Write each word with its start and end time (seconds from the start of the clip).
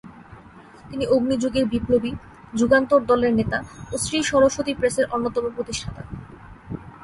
তিনি 0.89 1.05
অগ্নিযুগের 1.07 1.65
বিপ্লবী, 1.65 2.11
যুগান্তর 2.53 3.01
দলের 3.05 3.33
নেতা 3.35 3.57
ও 3.91 3.95
শ্রীসরস্বতী 3.97 4.73
প্রেসের 4.79 5.05
অন্যতম 5.11 5.43
প্রতিষ্ঠাতা। 5.55 6.01